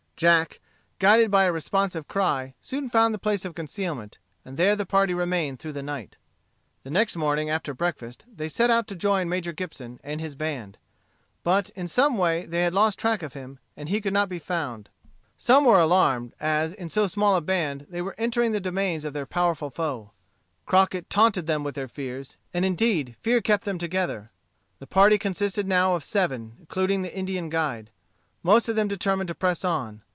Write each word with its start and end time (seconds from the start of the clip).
Jack, 0.17 0.59
guided 0.99 1.31
by 1.31 1.45
a 1.45 1.51
responsive 1.51 2.07
cry, 2.07 2.53
soon 2.61 2.87
found 2.91 3.11
the 3.11 3.17
place 3.17 3.43
of 3.43 3.55
concealment, 3.55 4.19
and 4.45 4.55
there 4.55 4.75
the 4.75 4.85
party 4.85 5.15
remained 5.15 5.57
through 5.57 5.73
the 5.73 5.81
night. 5.81 6.15
The 6.83 6.91
next 6.91 7.15
morning 7.15 7.49
after 7.49 7.73
breakfast 7.73 8.25
they 8.31 8.47
set 8.47 8.69
out 8.69 8.85
to 8.89 8.95
join 8.95 9.27
Major 9.29 9.51
Gibson 9.51 9.99
and 10.03 10.21
his 10.21 10.35
band; 10.35 10.77
but, 11.41 11.71
in 11.71 11.87
some 11.87 12.19
way, 12.19 12.45
they 12.45 12.61
had 12.61 12.71
lost 12.71 12.99
track 12.99 13.23
of 13.23 13.33
him, 13.33 13.57
and 13.75 13.89
he 13.89 13.99
could 13.99 14.13
not 14.13 14.29
be 14.29 14.37
found. 14.37 14.89
Some 15.39 15.65
were 15.65 15.79
alarmed, 15.79 16.35
as, 16.39 16.71
in 16.73 16.89
so 16.89 17.07
small 17.07 17.35
a 17.35 17.41
band, 17.41 17.87
they 17.89 18.03
were 18.03 18.13
entering 18.19 18.51
the 18.51 18.59
domains 18.61 19.05
of 19.05 19.13
their 19.13 19.25
powerful 19.25 19.71
foe. 19.71 20.11
Crockett 20.67 21.09
taunted 21.09 21.47
them 21.47 21.63
with 21.63 21.73
their 21.73 21.87
fears; 21.87 22.37
and 22.53 22.63
indeed 22.63 23.15
fear 23.21 23.41
kept 23.41 23.65
them 23.65 23.79
together. 23.79 24.29
The 24.77 24.85
party 24.85 25.17
consisted 25.17 25.67
now 25.67 25.95
of 25.95 26.03
seven, 26.03 26.57
including 26.59 27.01
the 27.01 27.11
Indian 27.17 27.49
guide. 27.49 27.89
Most 28.43 28.69
of 28.69 28.75
them 28.75 28.87
determined 28.87 29.27
to 29.29 29.33
press 29.35 29.65
on. 29.65 30.03